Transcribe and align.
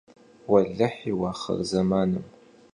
Уэлэхьи, 0.51 1.11
уахъырзэманым! 1.19 2.25